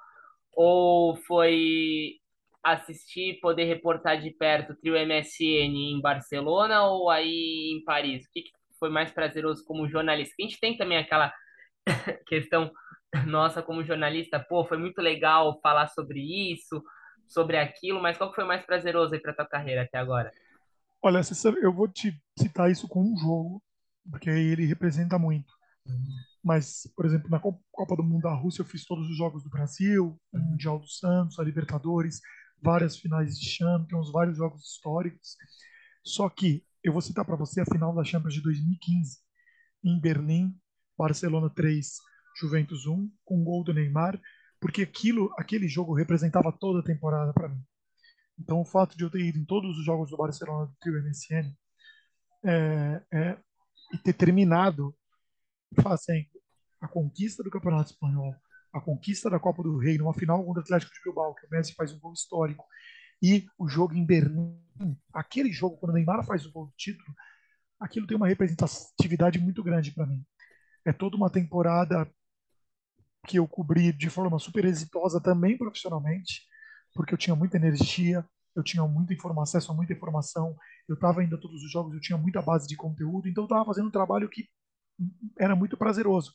[0.55, 2.19] Ou foi
[2.62, 8.27] assistir, poder reportar de perto o trio MSN em Barcelona ou aí em Paris?
[8.27, 10.35] O que, que foi mais prazeroso como jornalista?
[10.38, 11.33] A gente tem também aquela
[12.27, 12.71] questão
[13.27, 16.20] nossa como jornalista, pô, foi muito legal falar sobre
[16.53, 16.83] isso,
[17.27, 20.33] sobre aquilo, mas qual foi mais prazeroso aí para tua carreira até agora?
[21.03, 21.20] Olha,
[21.61, 23.62] eu vou te citar isso com um jogo,
[24.11, 25.53] porque ele representa muito.
[26.42, 29.51] Mas, por exemplo, na Copa do Mundo da Rússia eu fiz todos os jogos do
[29.51, 30.44] Brasil, o uhum.
[30.51, 32.20] Mundial do Santos, a Libertadores,
[32.61, 35.37] várias finais de Champions, vários jogos históricos.
[36.05, 39.18] Só que eu vou citar para você a final da Champions de 2015,
[39.85, 40.55] em Berlim,
[40.96, 41.96] Barcelona 3,
[42.37, 44.21] Juventus 1, com um gol do Neymar,
[44.61, 47.62] porque aquilo, aquele jogo representava toda a temporada para mim.
[48.38, 51.03] Então, o fato de eu ter ido em todos os jogos do Barcelona do trio
[51.03, 51.55] MSN
[52.45, 53.38] é, é,
[53.92, 54.95] e ter terminado
[55.81, 56.27] fazendo
[56.81, 58.35] a conquista do Campeonato Espanhol,
[58.73, 61.51] a conquista da Copa do Rei, numa final contra o Atlético de Bilbao, que o
[61.51, 62.64] Messi faz um gol histórico,
[63.23, 64.59] e o jogo em Berlim,
[65.12, 67.14] aquele jogo, quando o Neymar faz o gol do título,
[67.79, 70.25] aquilo tem uma representatividade muito grande para mim.
[70.85, 72.11] É toda uma temporada
[73.26, 76.42] que eu cobri de forma super exitosa também profissionalmente,
[76.94, 80.56] porque eu tinha muita energia, eu tinha muita informação, acesso a muita informação,
[80.88, 83.46] eu estava indo a todos os jogos, eu tinha muita base de conteúdo, então eu
[83.46, 84.48] estava fazendo um trabalho que
[85.38, 86.35] era muito prazeroso.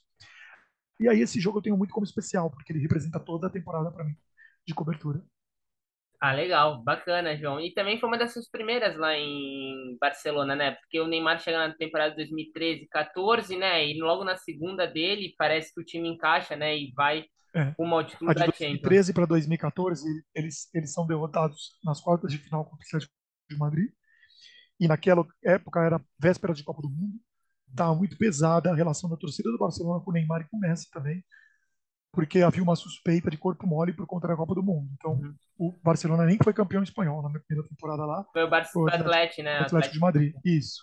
[0.99, 3.91] E aí esse jogo eu tenho muito como especial, porque ele representa toda a temporada
[3.91, 4.15] para mim
[4.65, 5.23] de cobertura.
[6.19, 7.59] Ah, legal, bacana, João.
[7.59, 10.71] E também foi uma das suas primeiras lá em Barcelona, né?
[10.71, 13.87] Porque o Neymar chega na temporada 2013, 14, né?
[13.87, 16.75] E logo na segunda dele, parece que o time encaixa, né?
[16.75, 17.75] E vai é.
[17.79, 18.57] altitude da Champions.
[18.57, 23.13] De 2013 para 2014, eles, eles são derrotados nas quartas de final contra o Atlético
[23.49, 23.89] de Madrid.
[24.79, 27.13] E naquela época era véspera de Copa do Mundo.
[27.69, 30.59] Estava muito pesada a relação da torcida do Barcelona com o Neymar e com o
[30.59, 31.23] Messi também
[32.17, 34.89] porque havia uma suspeita de corpo mole por conta da Copa do Mundo.
[34.97, 35.35] Então, uhum.
[35.55, 38.25] o Barcelona nem foi campeão espanhol na minha primeira temporada lá.
[38.33, 39.57] Foi o, Bar foi o Atlético, né?
[39.57, 40.81] Atlético, Atlético de Madrid, isso.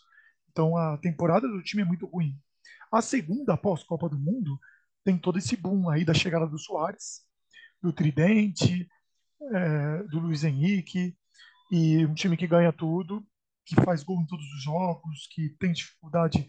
[0.49, 2.39] Então, a temporada do time é muito ruim.
[2.93, 4.57] A segunda, após Copa do Mundo,
[5.05, 7.23] tem todo esse boom aí da chegada do Soares,
[7.83, 8.89] do Tridente,
[9.53, 11.17] é, do Luiz Henrique,
[11.69, 13.27] e um time que ganha tudo,
[13.67, 16.47] que faz gol em todos os jogos, que tem dificuldade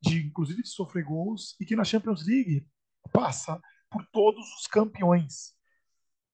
[0.00, 2.66] de, inclusive, de sofrer gols, e que na Champions League
[3.12, 3.60] passa
[3.92, 5.54] por todos os campeões.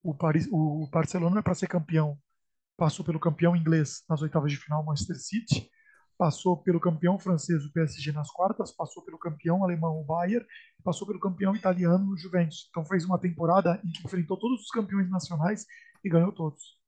[0.02, 2.18] O, Paris, o Barcelona é para ser campeão.
[2.76, 5.70] Passou pelo campeão inglês nas oitavas de final, Manchester City.
[6.18, 8.72] Passou pelo campeão francês, o PSG, nas quartas.
[8.72, 10.46] Passou pelo campeão alemão, o Bayern.
[10.84, 12.68] Passou pelo campeão italiano, o Juventus.
[12.70, 15.66] Então fez uma temporada em que enfrentou todos os campeões nacionais
[16.04, 16.78] e ganhou todos.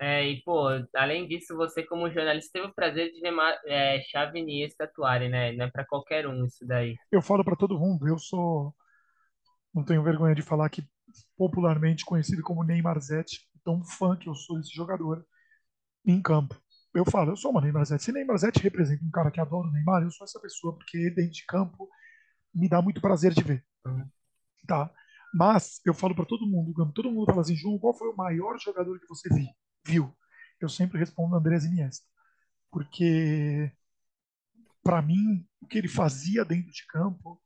[0.00, 4.40] É, e, pô, além disso, você como jornalista teve o prazer de Ma- é, Xavi
[4.40, 5.52] e né?
[5.52, 6.96] Não é pra qualquer um isso daí.
[7.12, 8.74] Eu falo para todo mundo, eu sou,
[9.74, 10.84] não tenho vergonha de falar que
[11.36, 15.24] popularmente conhecido como Neymarzete, tão fã que eu sou desse jogador
[16.06, 16.56] em campo.
[16.94, 18.04] Eu falo, eu sou uma Neymarzete.
[18.04, 21.32] Se Neymarzete representa um cara que adora o Neymar, eu sou essa pessoa, porque dentro
[21.32, 21.88] de campo
[22.54, 23.64] me dá muito prazer de ver,
[24.66, 24.90] tá?
[25.34, 28.58] Mas eu falo para todo mundo, todo mundo fala assim, João, qual foi o maior
[28.58, 29.48] jogador que você vi-
[29.86, 30.12] viu?
[30.60, 32.04] Eu sempre respondo Andrés Iniesta,
[32.70, 33.72] porque
[34.82, 37.40] para mim o que ele fazia dentro de campo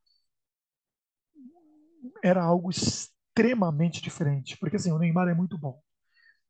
[2.22, 5.80] era algo extremamente diferente, porque assim, o Neymar é muito bom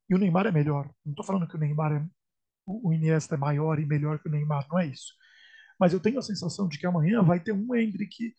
[0.09, 0.91] e o Neymar é melhor.
[1.05, 2.07] Não estou falando que o Neymar é
[2.67, 5.13] o Iniesta é maior e melhor que o Neymar, não é isso.
[5.79, 8.35] Mas eu tenho a sensação de que amanhã vai ter um Hendrick,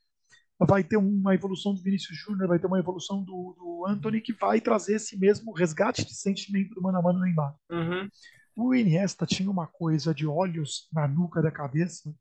[0.60, 4.34] vai ter uma evolução do Vinícius Júnior, vai ter uma evolução do, do Anthony que
[4.34, 7.56] vai trazer esse mesmo resgate de sentimento do mano a mano Neymar.
[7.70, 8.10] Uhum.
[8.56, 12.16] O Iniesta tinha uma coisa de olhos na nuca da cabeça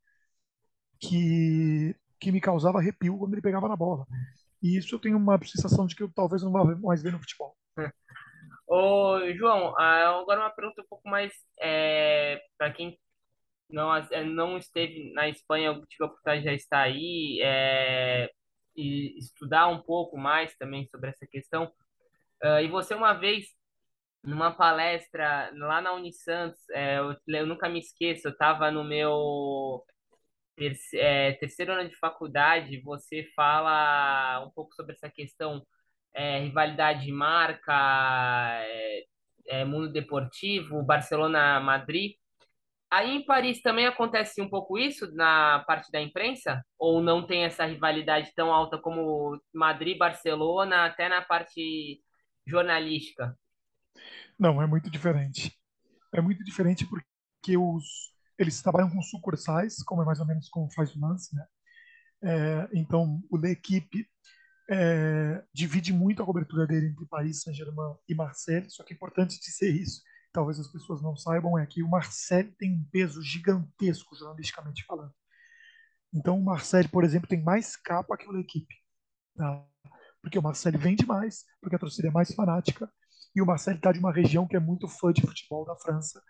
[0.99, 4.07] que, que me causava arrepio quando ele pegava na bola.
[4.65, 7.21] E isso eu tenho uma sensação de que eu talvez não vá mais ver no
[7.21, 7.55] futebol.
[8.67, 12.99] Ô, João, ah, agora uma pergunta um pouco mais é, para quem
[13.69, 18.31] não, é, não esteve na Espanha, eu tive a oportunidade de já estar aí é,
[18.75, 21.71] e estudar um pouco mais também sobre essa questão.
[22.43, 23.49] Ah, e você, uma vez,
[24.23, 29.85] numa palestra lá na Unisantos, é, eu, eu nunca me esqueço, eu estava no meu
[30.57, 35.63] terce- é, terceiro ano de faculdade, você fala um pouco sobre essa questão,
[36.15, 37.73] é, rivalidade de marca,
[38.65, 39.05] é,
[39.49, 42.13] é, mundo deportivo, Barcelona-Madrid.
[42.91, 46.65] Aí em Paris também acontece um pouco isso na parte da imprensa?
[46.79, 52.01] Ou não tem essa rivalidade tão alta como Madrid-Barcelona, até na parte
[52.47, 53.37] jornalística?
[54.39, 55.57] Não, é muito diferente.
[56.15, 60.71] É muito diferente porque os, eles trabalham com sucursais, como é mais ou menos como
[60.73, 61.47] faz o Lance, né?
[62.23, 64.09] É, então, o L'Equipe
[64.71, 69.39] é, divide muito a cobertura dele entre Paris Saint-Germain e Marseille, só que é importante
[69.41, 74.17] dizer isso, talvez as pessoas não saibam, é que o Marseille tem um peso gigantesco
[74.17, 75.13] jornalisticamente falando.
[76.13, 78.75] Então, o Marseille, por exemplo, tem mais capa que o L'Equipe,
[79.37, 79.67] tá?
[80.23, 82.91] porque o Marseille vende mais, porque a torcida é mais fanática,
[83.37, 86.23] e o Marseille está de uma região que é muito fã de futebol da França.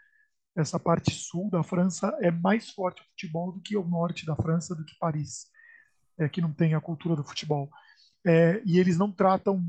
[0.56, 4.36] Essa parte sul da França é mais forte o futebol do que o norte da
[4.36, 5.48] França, do que Paris,
[6.18, 7.68] é, que não tem a cultura do futebol.
[8.26, 9.62] É, e eles não tratam,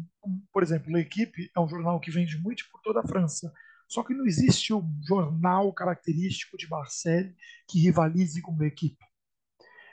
[0.54, 3.52] por exemplo, L'Equipe é um jornal que vende muito por toda a França.
[3.88, 7.36] Só que não existe um jornal característico de Marseille
[7.68, 9.04] que rivalize com L'Equipe.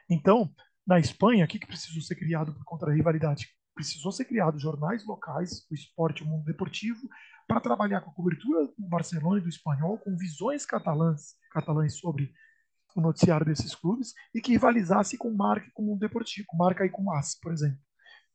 [0.09, 0.55] Então,
[0.87, 3.49] na Espanha, o que, que precisou ser criado por conta da rivalidade?
[3.75, 7.09] Precisou ser criado jornais locais, o esporte o mundo deportivo,
[7.53, 12.33] para trabalhar com a cobertura do Barcelona e do espanhol, com visões catalãs, catalãs sobre
[12.97, 16.57] o noticiário desses clubes, e que rivalizasse com marca e com o mundo deportivo, com
[16.57, 17.79] marca e com AS, por exemplo.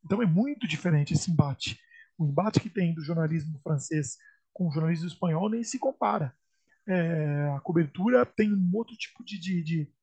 [0.06, 1.80] Então é muito diferente esse embate.
[2.16, 4.18] O embate que tem do jornalismo francês
[4.54, 6.32] com o jornalismo espanhol nem se compara.
[6.88, 9.94] É, a cobertura tem um outro tipo de, de, de,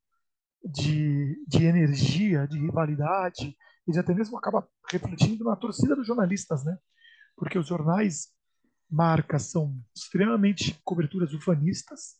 [0.64, 6.76] de, de energia, de rivalidade, e até mesmo acaba refletindo na torcida dos jornalistas, né?
[7.36, 8.33] Porque os jornais
[8.94, 12.16] marcas são extremamente coberturas ufanistas,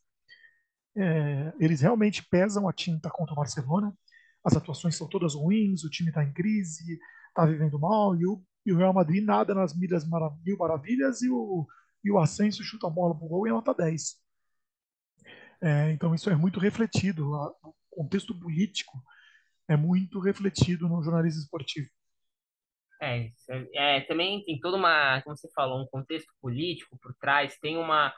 [0.96, 3.96] é, eles realmente pesam a tinta contra o Barcelona,
[4.44, 8.42] as atuações são todas ruins, o time está em crise, está vivendo mal, e o,
[8.66, 11.66] e o, Real Madrid nada nas milhas marav mil maravilhas, e o,
[12.04, 14.16] e o Ascenso chuta a bola pro gol e nota 10.
[15.60, 19.02] É, então isso é muito refletido, a, o contexto político
[19.68, 21.88] é muito refletido no jornalismo esportivo.
[23.04, 23.30] É,
[23.74, 28.12] é, também tem toda uma, como você falou, um contexto político por trás, tem uma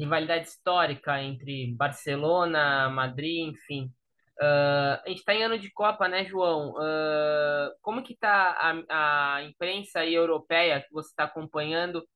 [0.00, 3.92] rivalidade histórica entre Barcelona, Madrid, enfim.
[4.40, 6.70] Uh, a gente está em ano de Copa, né, João?
[6.70, 12.06] Uh, como que está a, a imprensa europeia que você está acompanhando,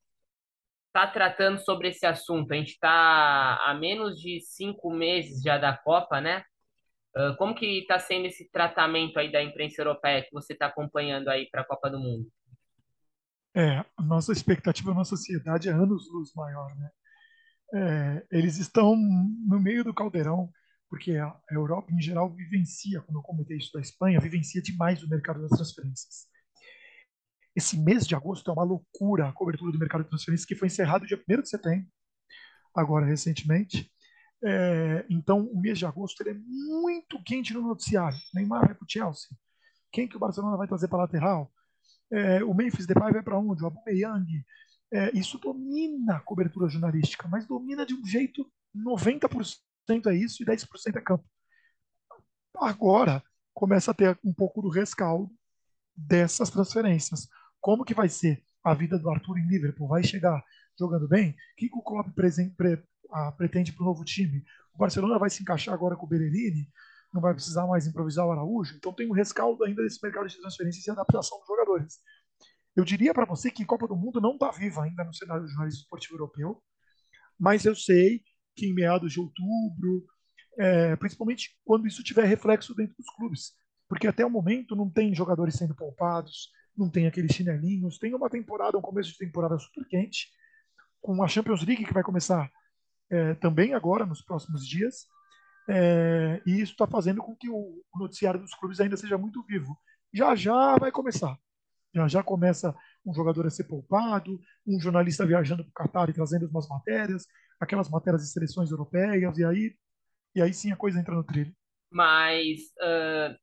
[0.86, 2.52] está tratando sobre esse assunto?
[2.52, 6.44] A gente está a menos de cinco meses já da Copa, né?
[7.38, 11.48] Como que está sendo esse tratamento aí da imprensa europeia que você está acompanhando aí
[11.50, 12.26] para a Copa do Mundo?
[13.54, 16.90] É, a nossa expectativa na sociedade é anos-luz maior, né?
[17.74, 20.50] É, eles estão no meio do caldeirão,
[20.88, 25.08] porque a Europa em geral vivencia, como eu comentei isso da Espanha, vivencia demais o
[25.08, 26.26] mercado das transferências.
[27.54, 30.68] Esse mês de agosto é uma loucura a cobertura do mercado de transferências, que foi
[30.68, 31.86] encerrado dia 1 de setembro,
[32.74, 33.90] agora recentemente.
[34.44, 38.18] É, então, o mês de agosto ele é muito quente no noticiário.
[38.34, 39.28] Neymar vai para o Chelsea.
[39.92, 41.52] Quem que o Barcelona vai trazer para lateral?
[42.10, 43.62] É, o Memphis Depay vai para onde?
[43.62, 44.44] O Aubameyang.
[44.92, 49.58] é, isso domina a cobertura jornalística, mas domina de um jeito 90%
[50.06, 51.24] é isso e 10% é campo.
[52.56, 53.22] Agora
[53.54, 55.30] começa a ter um pouco do rescaldo
[55.96, 57.28] dessas transferências.
[57.60, 59.88] Como que vai ser a vida do Arthur em Liverpool?
[59.88, 60.42] Vai chegar
[60.78, 61.30] jogando bem?
[61.30, 62.08] O que, o Klopp
[63.10, 64.44] a, pretende para o novo time?
[64.74, 66.68] O Barcelona vai se encaixar agora com o Berellini?
[67.12, 68.76] Não vai precisar mais improvisar o Araújo?
[68.76, 71.98] Então tem um rescaldo ainda desse mercado de transferências e adaptação dos jogadores.
[72.74, 75.48] Eu diria para você que Copa do Mundo não está viva ainda no cenário do
[75.48, 76.62] jornalismo esportivo europeu,
[77.38, 78.22] mas eu sei
[78.56, 80.06] que em meados de outubro,
[80.58, 83.52] é, principalmente quando isso tiver reflexo dentro dos clubes,
[83.88, 88.30] porque até o momento não tem jogadores sendo poupados, não tem aqueles chinelinhos, tem uma
[88.30, 90.28] temporada, um começo de temporada super quente,
[91.00, 92.50] com a Champions League que vai começar
[93.12, 95.06] é, também agora, nos próximos dias,
[95.68, 99.78] é, e isso está fazendo com que o noticiário dos clubes ainda seja muito vivo.
[100.12, 101.36] Já já vai começar.
[101.94, 106.14] Já já começa um jogador a ser poupado, um jornalista viajando para o Catar e
[106.14, 107.26] trazendo umas matérias,
[107.60, 109.76] aquelas matérias de seleções europeias, e aí,
[110.34, 111.54] e aí sim a coisa entra no trilho.
[111.90, 113.36] Mas uh,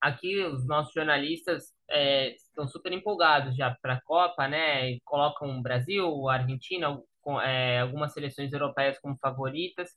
[0.00, 4.98] aqui os nossos jornalistas é, estão super empolgados já para a Copa, né?
[5.04, 7.00] Colocam o Brasil, a Argentina,
[7.40, 9.90] é, algumas seleções europeias como favoritas.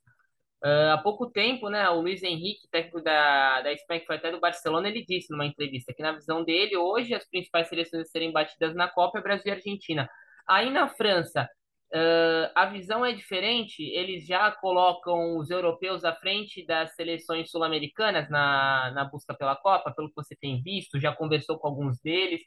[0.61, 4.29] Uh, há pouco tempo, né, o Luiz Henrique, técnico da, da Espanha, que foi até
[4.29, 8.05] do Barcelona, ele disse numa entrevista que, na visão dele, hoje as principais seleções a
[8.05, 10.09] serem batidas na Copa é Brasil e Argentina.
[10.45, 11.47] Aí na França,
[11.93, 18.29] uh, a visão é diferente, eles já colocam os europeus à frente das seleções sul-americanas
[18.29, 22.41] na, na busca pela Copa, pelo que você tem visto, já conversou com alguns deles?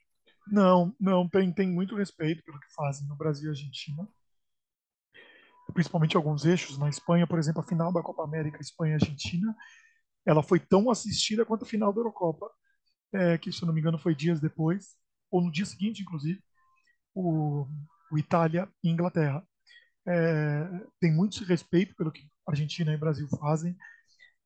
[0.46, 4.06] Não, não, tem, tem muito respeito pelo que fazem no Brasil e Argentina
[5.72, 6.78] principalmente alguns eixos.
[6.78, 9.54] Na Espanha, por exemplo, a final da Copa América Espanha-Argentina,
[10.26, 12.50] ela foi tão assistida quanto a final da Eurocopa,
[13.12, 14.96] é, que, se eu não me engano, foi dias depois,
[15.30, 16.42] ou no dia seguinte, inclusive,
[17.14, 17.66] o,
[18.10, 19.46] o Itália e Inglaterra.
[20.06, 20.68] É,
[21.00, 23.76] tem muito respeito pelo que Argentina e Brasil fazem.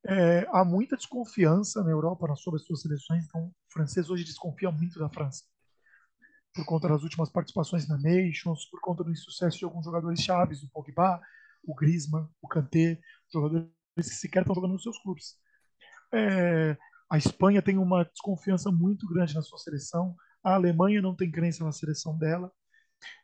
[0.06, 4.70] É, há muita desconfiança na Europa sobre as suas seleções, então o francês hoje desconfia
[4.70, 5.44] muito da França
[6.56, 10.62] por conta das últimas participações na Nations, por conta do insucesso de alguns jogadores chaves,
[10.62, 11.20] o Pogba,
[11.62, 12.98] o Griezmann, o Kanté,
[13.30, 15.36] jogadores que sequer estão jogando nos seus clubes.
[16.14, 16.74] É,
[17.10, 21.62] a Espanha tem uma desconfiança muito grande na sua seleção, a Alemanha não tem crença
[21.62, 22.50] na seleção dela,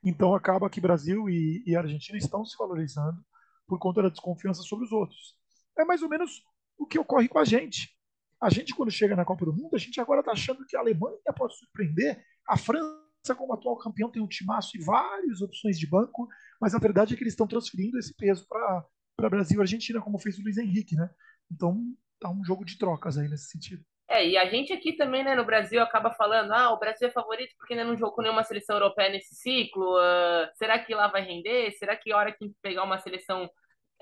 [0.04, 3.24] então acaba que Brasil e, e Argentina estão se valorizando
[3.66, 5.36] por conta da desconfiança sobre os outros.
[5.78, 6.42] É mais ou menos
[6.76, 7.96] o que ocorre com a gente.
[8.38, 10.80] A gente, quando chega na Copa do Mundo, a gente agora está achando que a
[10.80, 13.01] Alemanha pode surpreender, a França
[13.34, 16.28] como atual campeão, tem um timaço e várias opções de banco,
[16.60, 20.18] mas a verdade é que eles estão transferindo esse peso para Brasil e Argentina, como
[20.18, 21.08] fez o Luiz Henrique, né?
[21.50, 21.80] Então
[22.18, 23.84] tá um jogo de trocas aí nesse sentido.
[24.08, 27.10] É, e a gente aqui também, né, no Brasil, acaba falando, ah, o Brasil é
[27.10, 31.22] favorito porque ainda não jogou nenhuma seleção europeia nesse ciclo, uh, será que lá vai
[31.22, 31.72] render?
[31.72, 33.48] Será que a hora que pegar uma seleção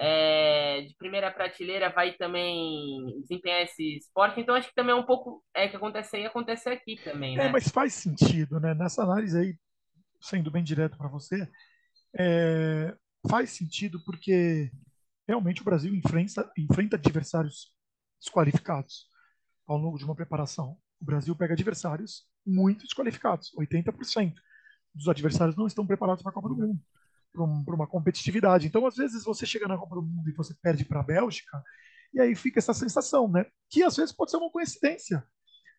[0.02, 4.40] é, de primeira prateleira vai também desempenhar esse esporte.
[4.40, 7.38] Então, acho que também é um pouco é que acontece aí, acontece aqui também, é,
[7.38, 7.46] né?
[7.48, 8.72] É, mas faz sentido, né?
[8.72, 9.54] Nessa análise aí,
[10.18, 11.46] sendo bem direto para você,
[12.18, 12.96] é,
[13.28, 14.70] faz sentido porque
[15.28, 17.70] realmente o Brasil enfrenta, enfrenta adversários
[18.18, 19.06] desqualificados
[19.66, 20.78] ao longo de uma preparação.
[20.98, 24.32] O Brasil pega adversários muito desqualificados, 80%
[24.94, 26.80] dos adversários não estão preparados para a Copa do Mundo
[27.32, 28.66] para um, uma competitividade.
[28.66, 31.62] Então, às vezes, você chega na Copa do Mundo e você perde para a Bélgica,
[32.12, 33.46] e aí fica essa sensação, né?
[33.68, 35.24] Que às vezes pode ser uma coincidência.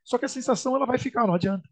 [0.03, 1.67] Só que a sensação ela vai ficar, não adianta.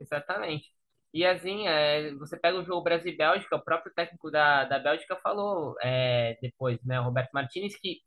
[0.00, 0.66] Exatamente.
[1.12, 4.78] E assim, é, você pega o jogo Brasil e Bélgica, o próprio técnico da, da
[4.78, 8.00] Bélgica falou é, depois, né, Roberto Martinez, que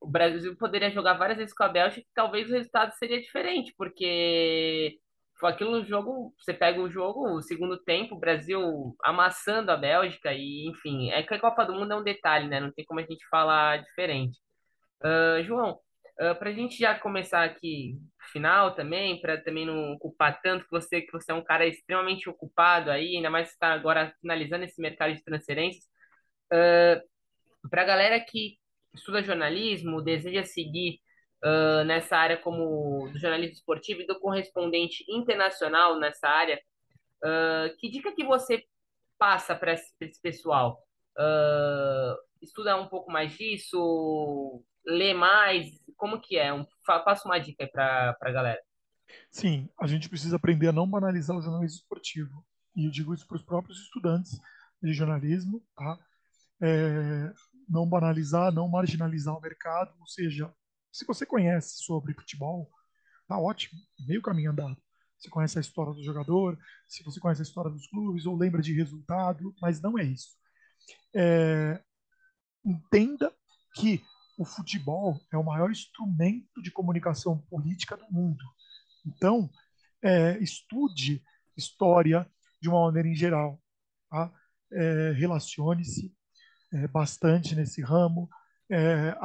[0.00, 3.74] o Brasil poderia jogar várias vezes com a Bélgica e talvez o resultado seria diferente,
[3.76, 4.98] porque
[5.46, 10.32] aquilo no jogo, você pega o jogo, o segundo tempo, o Brasil amassando a Bélgica
[10.32, 12.60] e, enfim, é que a Copa do Mundo é um detalhe, né?
[12.60, 14.38] Não tem como a gente falar diferente.
[15.02, 15.78] Uh, João,
[16.20, 17.98] uh, para a gente já começar aqui
[18.32, 22.28] final também, para também não ocupar tanto que você que você é um cara extremamente
[22.28, 25.84] ocupado aí, ainda mais está agora finalizando esse mercado de transferências.
[26.52, 28.58] Uh, para a galera que
[28.94, 31.00] estuda jornalismo, deseja seguir
[31.44, 36.60] uh, nessa área como do jornalismo esportivo e do correspondente internacional nessa área,
[37.22, 38.64] uh, que dica que você
[39.18, 40.82] passa para esse, esse, pessoal?
[41.16, 46.52] Uh, estudar um pouco mais disso, ler mais, como que é?
[46.52, 48.60] Um, passa uma dica para a galera.
[49.30, 52.44] Sim, a gente precisa aprender a não banalizar o jornalismo esportivo.
[52.74, 54.40] E eu digo isso para os próprios estudantes
[54.82, 55.98] de jornalismo, tá?
[56.60, 57.32] É,
[57.68, 60.52] não banalizar, não marginalizar o mercado, ou seja,
[60.94, 62.70] se você conhece sobre futebol,
[63.26, 64.80] tá ótimo, meio caminho andado.
[65.18, 68.62] você conhece a história do jogador, se você conhece a história dos clubes ou lembra
[68.62, 70.36] de resultado, mas não é isso.
[71.12, 71.82] É,
[72.64, 73.34] entenda
[73.74, 74.04] que
[74.38, 78.44] o futebol é o maior instrumento de comunicação política do mundo.
[79.04, 79.50] Então,
[80.00, 81.24] é, estude
[81.56, 82.24] história
[82.62, 83.60] de uma maneira em geral.
[84.08, 84.32] Tá?
[84.72, 86.14] É, Relacione-se
[86.72, 88.28] é, bastante nesse ramo,
[88.70, 89.16] é,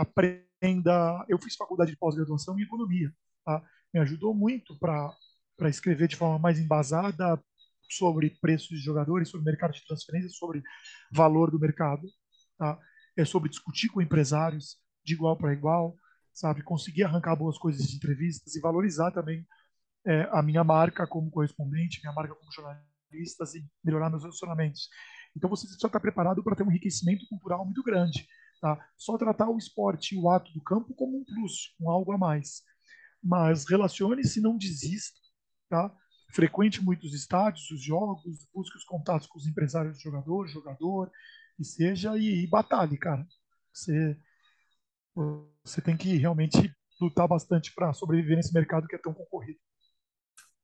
[0.60, 1.26] aprenda.
[1.28, 3.12] Eu fiz faculdade de pós-graduação em economia,
[3.45, 3.64] tá?
[3.93, 5.16] me ajudou muito para
[5.70, 7.41] escrever de forma mais embasada
[7.89, 10.62] sobre preços de jogadores, sobre mercado de transferências, sobre
[11.12, 12.07] valor do mercado,
[12.57, 12.78] tá?
[13.18, 15.95] é sobre discutir com empresários de igual para igual,
[16.34, 19.45] sabe, conseguir arrancar boas coisas de entrevistas e valorizar também
[20.05, 24.88] é, a minha marca como correspondente, minha marca como jornalista e melhorar meus relacionamentos.
[25.36, 28.28] Então você precisa estar preparado para ter um enriquecimento cultural muito grande.
[28.62, 28.78] Tá?
[28.97, 32.18] Só tratar o esporte e o ato do campo como um plus, um algo a
[32.18, 32.62] mais.
[33.24, 35.20] Mas relacione-se, não desista.
[35.70, 35.95] Tá?
[36.32, 41.12] Frequente muitos estádios, os jogos, busque os contatos com os empresários do jogador, jogador,
[41.57, 43.26] e seja, e, e batalhe, cara.
[43.74, 44.18] Você,
[45.64, 49.60] você tem que realmente lutar bastante para sobreviver nesse mercado que é tão concorrido.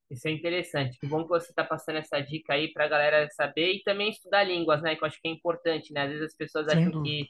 [0.10, 1.00] Isso é interessante.
[1.00, 4.10] Que bom que você está passando essa dica aí para a galera saber e também
[4.12, 4.96] estudar línguas, né?
[4.96, 6.04] Que eu acho que é importante, né?
[6.04, 7.04] Às vezes as pessoas Sem acham dúvida.
[7.04, 7.30] que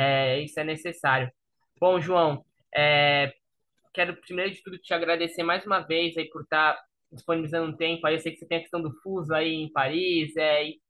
[0.00, 1.30] é, isso é necessário.
[1.78, 2.42] Bom, João,
[2.74, 3.32] é,
[3.92, 6.82] quero primeiro de tudo te agradecer mais uma vez aí por estar tá
[7.12, 8.06] disponibilizando um tempo.
[8.06, 10.80] Aí eu sei que você tem a questão do fuso aí em Paris, é, e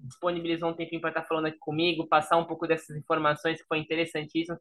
[0.00, 3.68] disponibilizou um tempinho para estar tá falando aqui comigo, passar um pouco dessas informações que
[3.68, 4.58] foi interessantíssimo.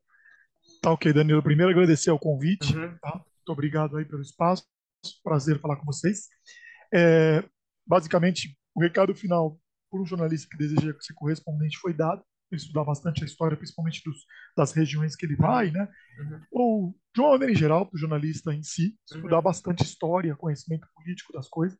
[0.81, 1.41] Tá ok, Danilo.
[1.41, 2.75] Primeiro agradecer o convite.
[2.75, 2.95] Uhum.
[2.99, 3.13] Tá?
[3.13, 4.65] Muito obrigado aí pelo espaço.
[5.23, 6.27] Prazer falar com vocês.
[6.93, 7.43] É,
[7.85, 9.57] basicamente, o recado final
[9.89, 12.23] por um jornalista que deseja ser correspondente foi dado.
[12.51, 14.17] Estudar bastante a história, principalmente dos,
[14.55, 15.87] das regiões que ele vai, né?
[16.19, 16.41] Uhum.
[16.51, 19.43] Ou, de uma maneira em geral, para o jornalista em si, estudar uhum.
[19.43, 21.77] bastante história, conhecimento político das coisas.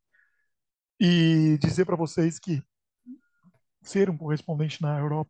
[0.99, 2.63] E dizer para vocês que
[3.81, 5.29] ser um correspondente na Europa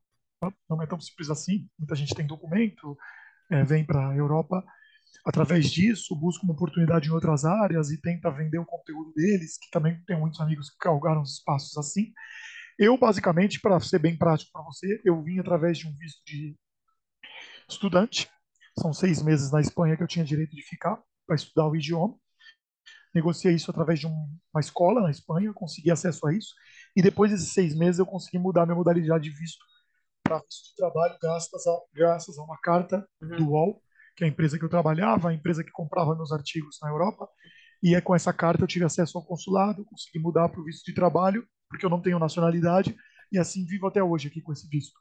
[0.69, 1.67] não é tão simples assim.
[1.77, 2.97] Muita gente tem documento,
[3.51, 4.63] é, vem para a Europa
[5.25, 9.69] através disso, busca uma oportunidade em outras áreas e tenta vender o conteúdo deles, que
[9.71, 12.13] também tem muitos amigos que os espaços assim.
[12.77, 16.55] Eu, basicamente, para ser bem prático para você, eu vim através de um visto de
[17.69, 18.29] estudante.
[18.77, 22.17] São seis meses na Espanha que eu tinha direito de ficar para estudar o idioma.
[23.13, 26.53] Negociei isso através de um, uma escola na Espanha, consegui acesso a isso.
[26.95, 29.63] E depois desses seis meses eu consegui mudar minha modalidade de visto
[30.21, 33.37] para visto de trabalho, graças a, graças a uma carta uhum.
[33.37, 33.81] do UOL,
[34.17, 37.29] que é a empresa que eu trabalhava, a empresa que comprava meus artigos na Europa.
[37.81, 40.83] E é com essa carta eu tive acesso ao consulado, consegui mudar para o visto
[40.83, 42.95] de trabalho, porque eu não tenho nacionalidade,
[43.31, 44.99] e assim vivo até hoje aqui com esse visto.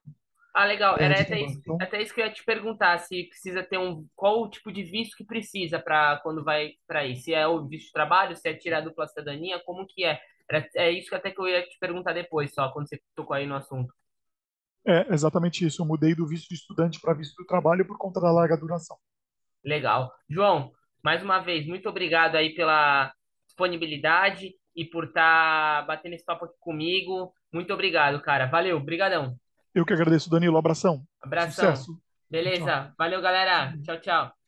[0.54, 0.96] Ah, legal.
[0.98, 1.76] Era até isso, então...
[1.80, 4.06] até isso que eu ia te perguntar, se precisa ter um.
[4.14, 7.16] Qual o tipo de visto que precisa para quando vai para aí?
[7.16, 10.20] Se é o visto de trabalho, se é tirar a dupla cidadania, como que é?
[10.48, 13.34] Era, é isso que até que eu ia te perguntar depois, só, quando você tocou
[13.34, 13.92] aí no assunto.
[14.86, 15.82] É exatamente isso.
[15.82, 18.96] Eu mudei do visto de estudante para visto do trabalho por conta da larga duração.
[19.64, 20.12] Legal.
[20.28, 20.70] João,
[21.02, 23.12] mais uma vez, muito obrigado aí pela
[23.46, 27.32] disponibilidade e por estar tá batendo esse papo aqui comigo.
[27.52, 28.46] Muito obrigado, cara.
[28.46, 29.36] Valeu, brigadão.
[29.74, 30.56] Eu que agradeço, Danilo.
[30.56, 31.04] Abração.
[31.20, 31.74] Abração.
[31.76, 32.00] Sucesso.
[32.30, 32.64] Beleza.
[32.64, 32.92] Tchau.
[32.98, 33.76] Valeu, galera.
[33.82, 34.43] Tchau, tchau.